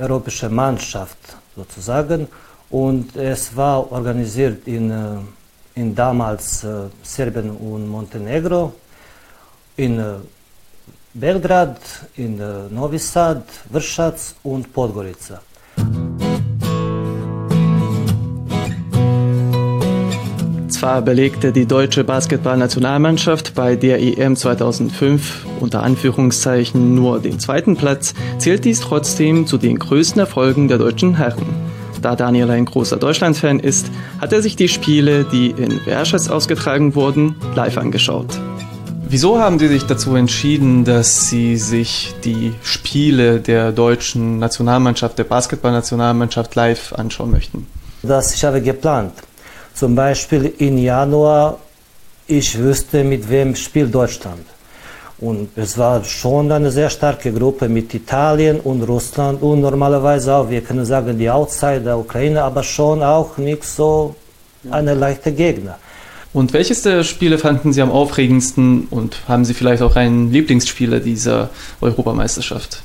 europäische 0.00 0.48
Mannschaft 0.48 1.18
sozusagen. 1.56 2.26
Und 2.70 3.16
es 3.16 3.54
war 3.56 3.90
organisiert 3.90 4.66
in, 4.66 4.90
äh, 4.90 5.18
in 5.74 5.94
damals 5.94 6.64
äh, 6.64 6.88
Serbien 7.02 7.50
und 7.50 7.88
Montenegro, 7.88 8.72
in 9.76 9.98
äh, 9.98 10.14
Belgrad, 11.12 11.80
in 12.16 12.40
Novi 12.70 12.98
Sad, 12.98 13.42
Vršac 13.72 14.14
und 14.44 14.72
Podgorica. 14.72 15.40
Zwar 20.80 21.02
belegte 21.02 21.52
die 21.52 21.66
deutsche 21.66 22.04
Basketballnationalmannschaft 22.04 23.54
bei 23.54 23.76
der 23.76 24.00
EM 24.00 24.34
2005 24.34 25.44
unter 25.60 25.82
Anführungszeichen 25.82 26.94
nur 26.94 27.20
den 27.20 27.38
zweiten 27.38 27.76
Platz, 27.76 28.14
zählt 28.38 28.64
dies 28.64 28.80
trotzdem 28.80 29.46
zu 29.46 29.58
den 29.58 29.78
größten 29.78 30.20
Erfolgen 30.20 30.68
der 30.68 30.78
deutschen 30.78 31.18
Herren. 31.18 31.44
Da 32.00 32.16
Daniel 32.16 32.50
ein 32.50 32.64
großer 32.64 32.96
Deutschland-Fan 32.96 33.60
ist, 33.60 33.90
hat 34.22 34.32
er 34.32 34.40
sich 34.40 34.56
die 34.56 34.68
Spiele, 34.68 35.24
die 35.24 35.50
in 35.50 35.80
Verschitz 35.80 36.30
ausgetragen 36.30 36.94
wurden, 36.94 37.34
live 37.54 37.76
angeschaut. 37.76 38.40
Wieso 39.06 39.38
haben 39.38 39.58
Sie 39.58 39.68
sich 39.68 39.84
dazu 39.84 40.14
entschieden, 40.14 40.86
dass 40.86 41.28
Sie 41.28 41.58
sich 41.58 42.14
die 42.24 42.54
Spiele 42.62 43.40
der 43.40 43.72
deutschen 43.72 44.38
Nationalmannschaft, 44.38 45.18
der 45.18 45.24
Basketballnationalmannschaft 45.24 46.54
live 46.54 46.94
anschauen 46.94 47.32
möchten? 47.32 47.66
Das 48.02 48.34
ich 48.34 48.42
habe 48.44 48.62
geplant. 48.62 49.12
Zum 49.74 49.94
Beispiel 49.94 50.52
im 50.58 50.78
Januar, 50.78 51.58
ich 52.26 52.58
wüsste, 52.58 53.02
mit 53.04 53.28
wem 53.28 53.54
spielt 53.54 53.94
Deutschland. 53.94 54.44
Und 55.18 55.50
es 55.56 55.76
war 55.76 56.02
schon 56.04 56.50
eine 56.50 56.70
sehr 56.70 56.88
starke 56.88 57.30
Gruppe 57.32 57.68
mit 57.68 57.92
Italien 57.92 58.58
und 58.60 58.82
Russland 58.82 59.42
und 59.42 59.60
normalerweise 59.60 60.34
auch, 60.34 60.48
wir 60.48 60.62
können 60.62 60.86
sagen, 60.86 61.18
die 61.18 61.28
Outsider 61.28 61.80
der 61.80 61.98
Ukraine, 61.98 62.42
aber 62.42 62.62
schon 62.62 63.02
auch 63.02 63.36
nicht 63.36 63.64
so 63.64 64.14
eine 64.70 64.94
leichte 64.94 65.32
Gegner. 65.32 65.78
Und 66.32 66.52
welches 66.52 66.82
der 66.82 67.02
Spiele 67.02 67.38
fanden 67.38 67.72
Sie 67.72 67.82
am 67.82 67.90
aufregendsten 67.90 68.86
und 68.90 69.28
haben 69.28 69.44
Sie 69.44 69.52
vielleicht 69.52 69.82
auch 69.82 69.96
einen 69.96 70.30
Lieblingsspieler 70.30 71.00
dieser 71.00 71.50
Europameisterschaft? 71.80 72.82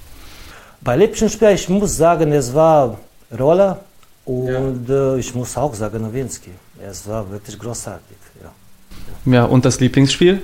Bei 0.82 0.98
Lieblingsspieler, 0.98 1.54
ich 1.54 1.70
muss 1.70 1.96
sagen, 1.96 2.32
es 2.34 2.54
war 2.54 2.98
Roller 3.39 3.80
und 4.25 4.89
ja. 4.89 5.13
äh, 5.13 5.20
ich 5.20 5.34
muss 5.34 5.56
auch 5.56 5.74
sagen 5.74 6.01
Nowinski. 6.01 6.51
Es 6.82 7.08
war 7.08 7.29
wirklich 7.29 7.58
großartig. 7.58 8.17
Ja, 8.44 9.32
ja 9.32 9.46
und 9.46 9.63
das 9.65 9.79
Lieblingsspiel? 9.79 10.41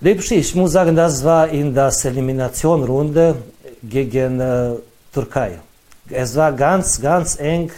Lieblingsspiel, 0.00 0.38
ich 0.38 0.54
muss 0.54 0.72
sagen, 0.72 0.96
das 0.96 1.22
war 1.22 1.48
in 1.48 1.74
der 1.74 1.92
Eliminationrunde 2.04 3.36
gegen 3.82 4.40
äh, 4.40 4.70
Türkei. 5.12 5.58
Es 6.08 6.34
war 6.34 6.52
ganz, 6.52 7.00
ganz 7.00 7.38
eng, 7.38 7.70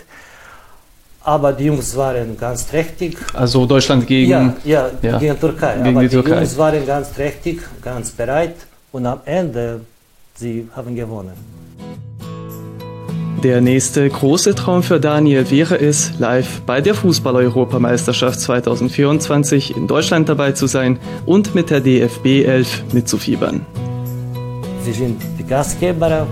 aber 1.23 1.52
die 1.52 1.64
Jungs 1.64 1.97
waren 1.97 2.37
ganz 2.37 2.66
trächtig. 2.66 3.19
Also 3.33 3.66
Deutschland 3.66 4.07
gegen, 4.07 4.31
ja, 4.31 4.54
ja, 4.64 4.90
ja. 5.02 5.19
gegen 5.19 5.38
Türkei. 5.38 5.76
Gegen 5.76 5.88
aber 5.88 6.00
die, 6.00 6.09
die 6.09 6.14
Türkei. 6.14 6.37
Jungs 6.37 6.57
waren 6.57 6.87
ganz 6.87 7.12
trächtig, 7.12 7.61
ganz 7.83 8.11
bereit 8.11 8.57
und 8.93 9.07
am 9.07 9.21
Ende 9.25 9.81
sie 10.35 10.69
haben 10.75 10.95
gewonnen. 10.95 11.33
Der 13.44 13.60
nächste 13.60 14.08
große 14.08 14.54
Traum 14.54 14.82
für 14.82 14.98
Daniel 14.98 15.50
wäre 15.50 15.78
es, 15.78 16.18
live 16.18 16.62
bei 16.62 16.80
der 16.80 16.94
Fußball-Europameisterschaft 16.94 18.40
2024 18.40 19.76
in 19.76 19.86
Deutschland 19.86 20.30
dabei 20.30 20.52
zu 20.52 20.66
sein 20.66 20.98
und 21.26 21.54
mit 21.54 21.68
der 21.68 21.82
DFB 21.82 22.46
11 22.46 22.94
mitzufiebern. 22.94 23.66
Sie 24.82 24.92
sind 24.92 25.20
die 25.38 25.44
Gastgeber 25.44 26.26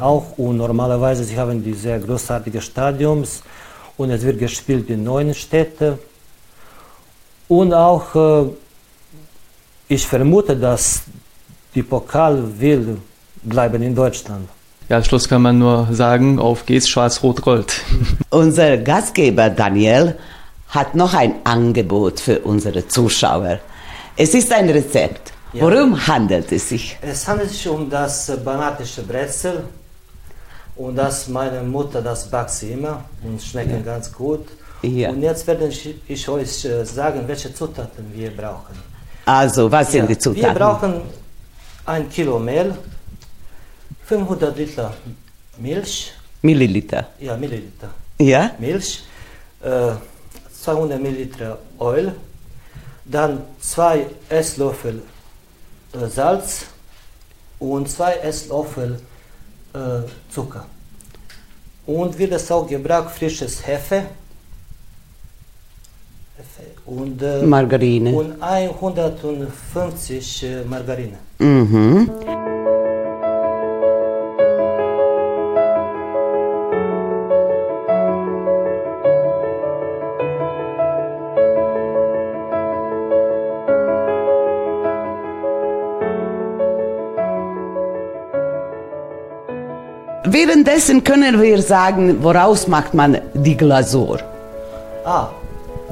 auch 0.00 0.38
und 0.38 0.56
normalerweise 0.56 1.24
sie 1.24 1.36
haben 1.36 1.62
die 1.62 1.74
sehr 1.74 1.98
großartigen 1.98 2.62
Stadions 2.62 3.42
und 3.98 4.08
es 4.08 4.22
wird 4.22 4.38
gespielt 4.38 4.88
in 4.88 5.04
neun 5.04 5.34
Städten 5.34 5.98
und 7.48 7.74
auch 7.74 8.14
äh, 8.14 8.48
ich 9.88 10.06
vermute, 10.06 10.56
dass 10.56 11.02
die 11.74 11.82
Pokal 11.82 12.42
will 12.58 12.96
bleiben 13.42 13.82
in 13.82 13.94
Deutschland. 13.94 14.55
Ja, 14.88 14.96
als 14.96 15.06
Schluss 15.06 15.28
kann 15.28 15.42
man 15.42 15.58
nur 15.58 15.88
sagen, 15.90 16.38
auf 16.38 16.64
geht's, 16.64 16.88
schwarz-rot-gold. 16.88 17.80
Unser 18.30 18.76
Gastgeber 18.76 19.50
Daniel 19.50 20.16
hat 20.68 20.94
noch 20.94 21.12
ein 21.14 21.34
Angebot 21.42 22.20
für 22.20 22.38
unsere 22.40 22.86
Zuschauer. 22.86 23.58
Es 24.16 24.32
ist 24.34 24.52
ein 24.52 24.70
Rezept. 24.70 25.32
Ja. 25.52 25.62
Worum 25.62 26.06
handelt 26.06 26.52
es 26.52 26.68
sich? 26.68 26.96
Es 27.02 27.26
handelt 27.26 27.50
sich 27.50 27.68
um 27.68 27.90
das 27.90 28.30
banatische 28.44 29.02
Brezel. 29.02 29.64
Und 30.76 30.94
das 30.96 31.26
meine 31.28 31.62
Mutter, 31.62 32.00
das 32.00 32.30
backt 32.30 32.50
sie 32.50 32.72
immer 32.72 33.02
und 33.24 33.42
schmecken 33.42 33.82
ja. 33.84 33.92
ganz 33.92 34.12
gut. 34.12 34.46
Ja. 34.82 35.08
Und 35.10 35.22
jetzt 35.22 35.46
werde 35.48 35.66
ich, 35.66 35.94
ich 36.06 36.28
euch 36.28 36.64
äh, 36.64 36.84
sagen, 36.84 37.22
welche 37.26 37.52
Zutaten 37.52 38.04
wir 38.14 38.30
brauchen. 38.30 38.76
Also, 39.24 39.72
was 39.72 39.90
sind 39.90 40.08
die 40.08 40.18
Zutaten? 40.18 40.48
Wir 40.48 40.54
brauchen 40.54 41.00
ein 41.86 42.08
Kilo 42.08 42.38
Mehl, 42.38 42.74
500 44.06 44.56
Liter 44.56 44.94
Milch. 45.58 46.12
Milliliter. 46.42 47.08
Ja, 47.18 47.36
Milliliter. 47.36 47.90
Ja. 48.18 48.52
Milch. 48.58 49.02
Äh, 49.62 49.92
200 50.62 51.00
Milliliter 51.00 51.58
Öl. 51.80 52.12
Dann 53.04 53.42
zwei 53.60 54.06
Esslöffel 54.28 55.02
äh, 55.92 56.06
Salz 56.06 56.66
und 57.58 57.88
zwei 57.88 58.14
Esslöffel 58.14 59.00
äh, 59.74 59.78
Zucker. 60.30 60.66
Und 61.86 62.16
wird 62.18 62.32
es 62.32 62.50
auch 62.50 62.66
gebraucht 62.68 63.10
frisches 63.10 63.66
Hefe. 63.66 64.06
Und, 66.84 67.22
äh, 67.22 67.42
Margarine. 67.42 68.12
Und 68.12 68.40
150 68.40 70.42
äh, 70.44 70.64
Margarine. 70.64 71.18
Mhm. 71.38 72.10
Währenddessen 90.86 91.02
können 91.02 91.42
wir 91.42 91.62
sagen, 91.62 92.22
woraus 92.22 92.68
macht 92.68 92.94
man 92.94 93.18
die 93.34 93.56
Glasur? 93.56 94.20
Ah. 95.04 95.28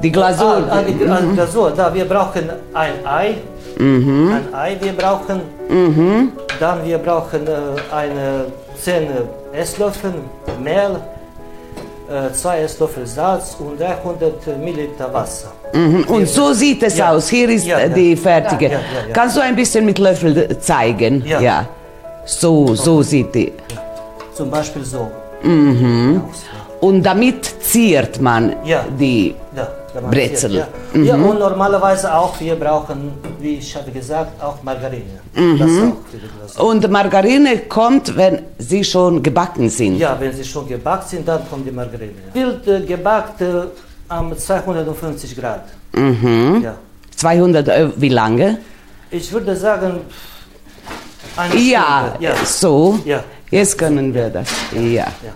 Die 0.01 0.09
Glasur. 0.09 0.63
Ah, 0.69 0.77
ah, 0.77 0.81
die, 0.81 0.93
mhm. 0.93 1.35
Glasur. 1.35 1.71
Da, 1.71 1.93
wir 1.93 2.05
brauchen 2.05 2.49
ein 2.73 2.93
Ei. 3.05 3.35
Mhm. 3.77 4.31
Ein 4.31 4.53
Ei 4.53 4.77
wir 4.79 4.93
brauchen. 4.93 5.41
Mhm. 5.67 6.31
Dann 6.61 6.85
wir 6.85 6.97
brauchen 6.97 7.45
äh, 7.45 7.93
eine 7.93 8.45
10 8.81 9.07
Esslöffel 9.51 10.13
Mehl, 10.63 10.95
äh, 12.09 12.31
zwei 12.31 12.61
Esslöffel 12.61 13.05
Salz 13.05 13.57
und 13.59 13.77
300 13.77 14.57
Milliliter 14.63 15.13
Wasser. 15.13 15.51
Mhm. 15.73 16.05
Und 16.07 16.29
so 16.29 16.53
sieht 16.53 16.83
es 16.83 16.97
ja. 16.97 17.11
aus. 17.11 17.27
Hier 17.27 17.49
ist 17.49 17.65
ja, 17.65 17.89
die 17.89 18.15
fertige. 18.15 18.69
Ja, 18.69 18.79
Kannst 19.11 19.35
du 19.35 19.41
ein 19.41 19.57
bisschen 19.57 19.85
mit 19.85 19.99
Löffel 19.99 20.57
zeigen? 20.59 21.25
Ja. 21.25 21.67
So, 22.25 22.73
so 22.75 23.01
sieht 23.01 23.35
die. 23.35 23.51
Zum 24.35 24.51
Beispiel 24.51 24.83
so. 24.83 25.09
Mhm. 25.43 26.21
Und 26.81 27.03
damit 27.03 27.45
ziert 27.61 28.19
man 28.21 28.53
ja. 28.65 28.83
die 28.99 29.33
ja, 29.55 29.67
Brezel. 30.11 30.55
Ja. 30.55 30.67
Mhm. 30.93 31.05
ja. 31.05 31.15
und 31.15 31.39
normalerweise 31.39 32.13
auch, 32.13 32.37
wir 32.39 32.55
brauchen, 32.55 33.13
wie 33.39 33.55
ich 33.55 33.73
habe 33.75 33.91
gesagt, 33.91 34.43
auch 34.43 34.61
Margarine. 34.61 35.19
Mhm. 35.33 35.93
Auch 36.57 36.63
und 36.69 36.91
Margarine 36.91 37.59
kommt, 37.59 38.15
wenn 38.17 38.41
sie 38.57 38.83
schon 38.83 39.23
gebacken 39.23 39.69
sind? 39.69 39.97
Ja, 39.97 40.17
wenn 40.19 40.33
sie 40.33 40.43
schon 40.43 40.67
gebacken 40.67 41.07
sind, 41.07 41.27
dann 41.27 41.49
kommt 41.49 41.65
die 41.65 41.71
Margarine. 41.71 42.13
Wird 42.33 42.67
äh, 42.67 42.81
gebackt 42.81 43.41
äh, 43.41 43.61
am 44.09 44.37
250 44.37 45.35
Grad. 45.37 45.63
Mhm. 45.93 46.61
Ja. 46.61 46.75
200, 47.15 47.67
äh, 47.67 47.89
wie 47.95 48.09
lange? 48.09 48.57
Ich 49.09 49.31
würde 49.31 49.55
sagen, 49.55 50.01
eine 51.37 51.55
ja, 51.55 52.09
Stunde. 52.09 52.25
Ja, 52.25 52.45
so. 52.45 52.99
Ja. 53.05 53.23
Jetzt 53.51 53.77
können 53.77 54.13
wir 54.13 54.29
das. 54.29 54.49
Ja. 54.73 55.07
ja. 55.21 55.33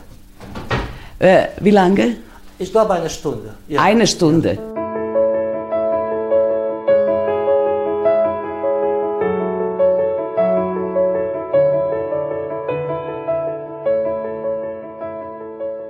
Äh, 1.19 1.47
wie 1.59 1.71
lange? 1.71 2.17
Ich 2.57 2.71
glaube 2.71 2.93
eine 2.93 3.09
Stunde. 3.09 3.53
Ja. 3.67 3.81
Eine 3.81 4.07
Stunde. 4.07 4.57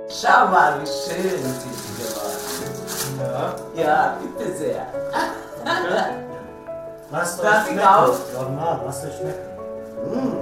Schau 0.08 0.48
mal, 0.48 0.80
wie 0.80 0.86
schön 0.86 1.40
sie 1.60 1.70
geworden 1.96 2.34
Ja. 3.76 3.82
Ja, 3.82 4.16
bitte 4.20 4.56
sehr. 4.56 4.86
Was 7.10 7.36
soll 7.36 7.46
das 7.46 7.66
schmecken? 7.66 7.86
Auch? 7.88 8.18
Normal, 8.34 8.80
was 8.86 9.02
soll 9.02 9.10
schmecken? 9.10 9.50
Mm. 10.06 10.39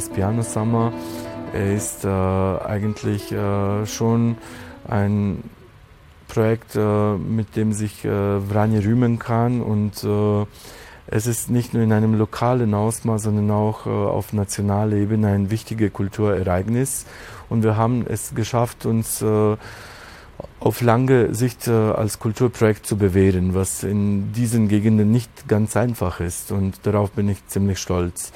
Heißt 0.00 0.14
Piano 0.14 0.40
Summer. 0.40 0.94
Er 1.52 1.74
ist 1.74 2.06
äh, 2.06 2.08
eigentlich 2.08 3.30
äh, 3.32 3.84
schon 3.84 4.38
ein 4.88 5.44
Projekt, 6.26 6.74
äh, 6.74 7.16
mit 7.16 7.54
dem 7.54 7.74
sich 7.74 8.02
äh, 8.06 8.40
Vranje 8.40 8.82
rühmen 8.82 9.18
kann 9.18 9.60
und 9.60 10.02
äh, 10.02 10.46
es 11.06 11.26
ist 11.26 11.50
nicht 11.50 11.74
nur 11.74 11.82
in 11.82 11.92
einem 11.92 12.14
lokalen 12.14 12.72
Ausmaß, 12.72 13.24
sondern 13.24 13.50
auch 13.50 13.84
äh, 13.84 13.90
auf 13.90 14.32
nationaler 14.32 14.96
Ebene 14.96 15.28
ein 15.28 15.50
wichtiges 15.50 15.92
Kulturereignis. 15.92 17.04
Und 17.50 17.62
wir 17.62 17.76
haben 17.76 18.06
es 18.08 18.34
geschafft, 18.34 18.86
uns 18.86 19.22
auf 20.60 20.80
lange 20.80 21.34
Sicht 21.34 21.68
äh, 21.68 21.72
als 21.72 22.18
Kulturprojekt 22.18 22.86
zu 22.86 22.96
bewähren, 22.96 23.54
was 23.54 23.82
in 23.82 24.32
diesen 24.32 24.68
Gegenden 24.68 25.10
nicht 25.10 25.46
ganz 25.46 25.76
einfach 25.76 26.20
ist. 26.20 26.52
Und 26.52 26.86
darauf 26.86 27.10
bin 27.10 27.28
ich 27.28 27.46
ziemlich 27.48 27.78
stolz. 27.80 28.32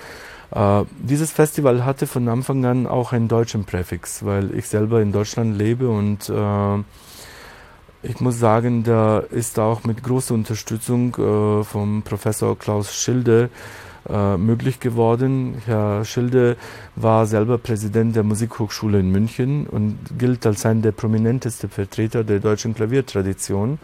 Äh, 0.50 0.84
dieses 0.98 1.32
Festival 1.32 1.84
hatte 1.84 2.06
von 2.06 2.28
Anfang 2.28 2.64
an 2.64 2.86
auch 2.86 3.12
einen 3.12 3.28
deutschen 3.28 3.64
Präfix, 3.64 4.24
weil 4.24 4.54
ich 4.54 4.68
selber 4.68 5.00
in 5.00 5.12
Deutschland 5.12 5.56
lebe 5.58 5.88
und 5.88 6.28
äh, 6.28 6.82
ich 8.02 8.20
muss 8.20 8.38
sagen, 8.38 8.82
da 8.84 9.18
ist 9.18 9.58
auch 9.58 9.84
mit 9.84 10.02
großer 10.02 10.34
Unterstützung 10.34 11.14
äh, 11.16 11.64
vom 11.64 12.02
Professor 12.02 12.58
Klaus 12.58 12.94
Schilde 12.94 13.48
äh, 14.08 14.36
möglich 14.36 14.78
geworden. 14.80 15.62
Herr 15.64 16.04
Schilde 16.04 16.56
war 16.96 17.24
selber 17.26 17.56
Präsident 17.56 18.14
der 18.14 18.22
Musikhochschule 18.22 19.00
in 19.00 19.10
München 19.10 19.66
und 19.66 19.98
gilt 20.18 20.44
als 20.44 20.66
einer 20.66 20.82
der 20.82 20.92
prominentesten 20.92 21.70
Vertreter 21.70 22.24
der 22.24 22.40
deutschen 22.40 22.74
Klaviertradition. 22.74 23.78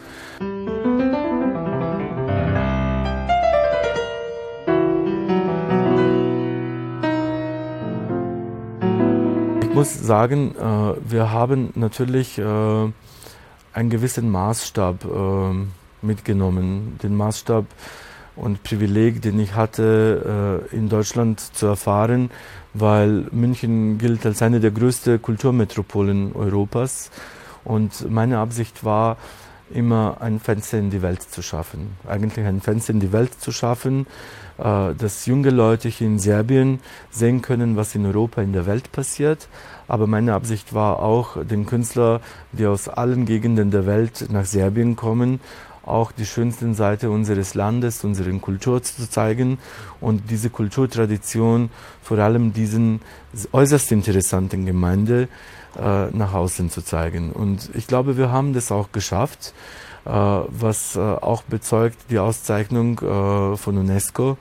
Muss 9.80 9.94
sagen, 9.94 10.54
äh, 10.56 11.10
wir 11.10 11.30
haben 11.30 11.72
natürlich 11.74 12.36
äh, 12.36 12.42
einen 13.72 13.88
gewissen 13.88 14.28
Maßstab 14.30 15.06
äh, 15.06 16.06
mitgenommen. 16.06 16.98
Den 17.02 17.16
Maßstab 17.16 17.64
und 18.36 18.62
Privileg, 18.62 19.22
den 19.22 19.40
ich 19.40 19.54
hatte, 19.54 20.60
äh, 20.70 20.76
in 20.76 20.90
Deutschland 20.90 21.40
zu 21.40 21.64
erfahren, 21.64 22.30
weil 22.74 23.26
München 23.32 23.96
gilt 23.96 24.26
als 24.26 24.42
eine 24.42 24.60
der 24.60 24.70
größten 24.70 25.22
Kulturmetropolen 25.22 26.34
Europas. 26.34 27.10
Und 27.64 28.10
meine 28.10 28.36
Absicht 28.36 28.84
war, 28.84 29.16
immer 29.72 30.18
ein 30.20 30.40
Fenster 30.40 30.78
in 30.78 30.90
die 30.90 31.02
Welt 31.02 31.22
zu 31.22 31.42
schaffen. 31.42 31.96
Eigentlich 32.06 32.44
ein 32.46 32.60
Fenster 32.60 32.92
in 32.92 33.00
die 33.00 33.12
Welt 33.12 33.40
zu 33.40 33.52
schaffen, 33.52 34.06
äh, 34.58 34.94
dass 34.94 35.26
junge 35.26 35.50
Leute 35.50 35.88
hier 35.88 36.06
in 36.06 36.18
Serbien 36.18 36.80
sehen 37.10 37.42
können, 37.42 37.76
was 37.76 37.94
in 37.94 38.06
Europa, 38.06 38.42
in 38.42 38.52
der 38.52 38.66
Welt 38.66 38.92
passiert. 38.92 39.48
Aber 39.88 40.06
meine 40.06 40.34
Absicht 40.34 40.74
war 40.74 41.00
auch, 41.00 41.44
den 41.44 41.66
Künstler, 41.66 42.20
die 42.52 42.66
aus 42.66 42.88
allen 42.88 43.26
Gegenden 43.26 43.70
der 43.70 43.86
Welt 43.86 44.26
nach 44.30 44.44
Serbien 44.44 44.96
kommen, 44.96 45.40
auch 45.84 46.12
die 46.12 46.26
schönsten 46.26 46.74
Seite 46.74 47.10
unseres 47.10 47.54
Landes, 47.54 48.04
unsere 48.04 48.32
Kultur 48.38 48.82
zu 48.82 49.08
zeigen 49.08 49.58
und 50.00 50.30
diese 50.30 50.50
Kulturtradition 50.50 51.70
vor 52.02 52.18
allem 52.18 52.52
diesen 52.52 53.00
äußerst 53.52 53.90
interessanten 53.92 54.66
Gemeinde 54.66 55.28
nach 55.76 56.34
außen 56.34 56.70
zu 56.70 56.82
zeigen. 56.82 57.32
Und 57.32 57.70
ich 57.74 57.86
glaube, 57.86 58.16
wir 58.16 58.32
haben 58.32 58.52
das 58.52 58.72
auch 58.72 58.92
geschafft, 58.92 59.54
äh, 60.04 60.10
was 60.10 60.96
äh, 60.96 61.00
auch 61.00 61.42
bezeugt 61.42 61.98
die 62.10 62.18
Auszeichnung 62.18 62.98
äh, 63.00 63.56
von 63.56 63.76
UNESCO. 63.76 64.38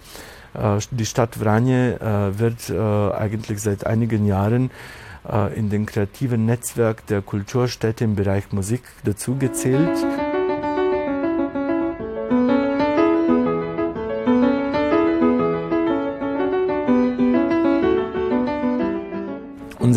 Äh, 0.54 0.80
die 0.92 1.06
Stadt 1.06 1.36
Vranje 1.36 2.00
äh, 2.00 2.40
wird 2.40 2.72
eigentlich 2.72 3.62
seit 3.62 3.86
einigen 3.86 4.26
Jahren 4.26 4.72
in 5.54 5.70
den 5.70 5.86
kreativen 5.86 6.46
Netzwerk 6.46 7.06
der 7.08 7.22
Kulturstädte 7.22 8.04
im 8.04 8.16
Bereich 8.16 8.52
Musik 8.52 8.82
dazugezählt. 9.04 9.98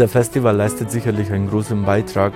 Unser 0.03 0.15
Festival 0.15 0.57
leistet 0.57 0.91
sicherlich 0.91 1.31
einen 1.31 1.49
großen 1.49 1.85
Beitrag 1.85 2.33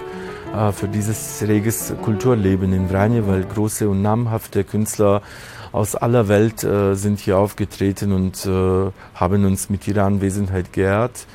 äh, 0.54 0.70
für 0.70 0.86
dieses 0.86 1.42
reges 1.48 1.92
Kulturleben 2.00 2.72
in 2.72 2.88
Vranje, 2.88 3.26
weil 3.26 3.42
große 3.42 3.88
und 3.88 4.02
namhafte 4.02 4.62
Künstler 4.62 5.20
aus 5.72 5.96
aller 5.96 6.28
Welt 6.28 6.62
äh, 6.62 6.94
sind 6.94 7.18
hier 7.18 7.38
aufgetreten 7.38 8.12
und 8.12 8.46
äh, 8.46 8.92
haben 9.16 9.44
uns 9.44 9.68
mit 9.68 9.88
ihrer 9.88 10.04
Anwesenheit 10.04 10.72
geehrt. 10.72 11.26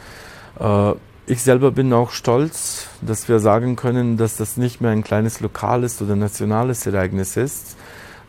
Äh, 0.58 0.94
ich 1.28 1.44
selber 1.44 1.70
bin 1.72 1.92
auch 1.92 2.12
stolz, 2.12 2.88
dass 3.02 3.28
wir 3.28 3.40
sagen 3.40 3.76
können, 3.76 4.16
dass 4.16 4.38
das 4.38 4.56
nicht 4.56 4.80
mehr 4.80 4.92
ein 4.92 5.04
kleines 5.04 5.42
lokales 5.42 6.02
oder 6.02 6.16
nationales 6.16 6.88
Ereignis 6.88 7.36
ist, 7.36 7.76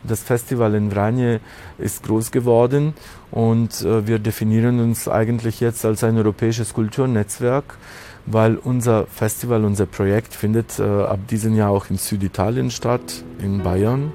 das 0.03 0.21
Festival 0.21 0.75
in 0.75 0.91
Vranje 0.91 1.39
ist 1.77 2.03
groß 2.03 2.31
geworden 2.31 2.93
und 3.31 3.81
äh, 3.81 4.07
wir 4.07 4.19
definieren 4.19 4.79
uns 4.79 5.07
eigentlich 5.07 5.59
jetzt 5.59 5.85
als 5.85 6.03
ein 6.03 6.17
europäisches 6.17 6.73
Kulturnetzwerk, 6.73 7.77
weil 8.25 8.55
unser 8.55 9.05
Festival, 9.07 9.65
unser 9.65 9.85
Projekt 9.85 10.33
findet 10.33 10.79
äh, 10.79 10.83
ab 10.83 11.19
diesem 11.29 11.55
Jahr 11.55 11.71
auch 11.71 11.89
in 11.89 11.97
Süditalien 11.97 12.71
statt, 12.71 13.23
in 13.39 13.63
Bayern. 13.63 14.11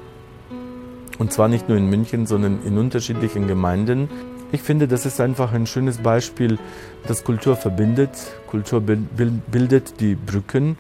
Und 1.19 1.33
zwar 1.33 1.49
nicht 1.49 1.69
nur 1.69 1.77
in 1.77 1.91
München, 1.91 2.27
sondern 2.27 2.61
in 2.65 2.79
unterschiedlichen 2.79 3.49
Gemeinden. 3.49 4.09
Ich 4.53 4.63
finde, 4.63 4.89
das 4.89 5.05
ist 5.05 5.21
einfach 5.21 5.53
ein 5.53 5.67
schönes 5.67 5.99
Beispiel, 5.99 6.59
dass 7.07 7.25
Kultur 7.25 7.57
verbindet. 7.57 8.11
Kultur 8.47 8.81
bildet 8.81 10.01
die 10.01 10.15
Brücken 10.15 10.79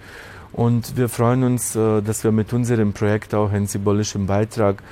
und 0.52 0.96
wir 0.96 1.08
freuen 1.08 1.44
uns, 1.44 1.76
äh, 1.76 2.02
dass 2.02 2.24
wir 2.24 2.32
mit 2.32 2.52
unserem 2.52 2.92
Projekt 2.92 3.34
auch 3.34 3.52
einen 3.52 3.66
symbolischen 3.66 4.26
Beitrag 4.26 4.82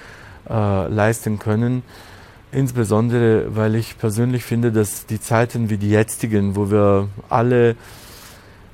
äh, 0.49 0.89
leisten 0.89 1.39
können. 1.39 1.83
Insbesondere, 2.53 3.55
weil 3.57 3.75
ich 3.75 3.99
persönlich 3.99 4.45
finde, 4.45 4.73
dass 4.73 5.07
die 5.07 5.21
Zeiten 5.21 5.69
wie 5.69 5.79
die 5.79 5.91
jetzigen, 5.91 6.57
wo 6.57 6.71
wir 6.71 7.09
alle 7.29 7.77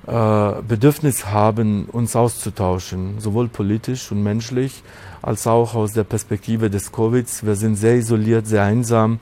äh, 0.06 0.62
Bedürfnis 0.66 1.26
haben, 1.26 1.86
uns 1.86 2.14
auszutauschen, 2.14 3.20
sowohl 3.20 3.48
politisch 3.48 4.10
und 4.12 4.22
menschlich, 4.22 4.82
als 5.22 5.46
auch 5.46 5.74
aus 5.74 5.92
der 5.92 6.04
Perspektive 6.04 6.70
des 6.70 6.92
Covids. 6.92 7.44
Wir 7.44 7.54
sind 7.54 7.76
sehr 7.76 7.96
isoliert, 7.96 8.46
sehr 8.46 8.64
einsam. 8.64 9.20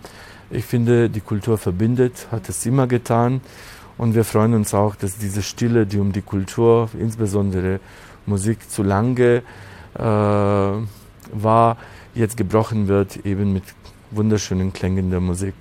Ich 0.50 0.64
finde, 0.64 1.08
die 1.10 1.20
Kultur 1.20 1.58
verbindet, 1.58 2.26
hat 2.32 2.48
es 2.48 2.66
immer 2.66 2.86
getan. 2.86 3.40
Und 4.00 4.14
wir 4.14 4.24
freuen 4.24 4.54
uns 4.54 4.72
auch, 4.72 4.94
dass 4.94 5.18
diese 5.18 5.42
Stille, 5.42 5.84
die 5.84 5.98
um 5.98 6.10
die 6.12 6.22
Kultur, 6.22 6.88
insbesondere 6.98 7.80
Musik, 8.24 8.70
zu 8.70 8.82
lange 8.82 9.42
äh, 9.94 10.02
war, 10.02 11.76
jetzt 12.14 12.38
gebrochen 12.38 12.88
wird, 12.88 13.26
eben 13.26 13.52
mit 13.52 13.64
wunderschönen 14.10 14.72
Klängen 14.72 15.10
der 15.10 15.20
Musik. 15.20 15.52